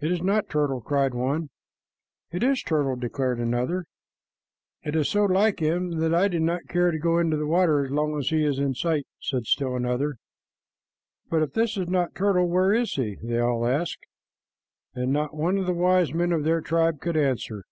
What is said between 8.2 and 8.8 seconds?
it is in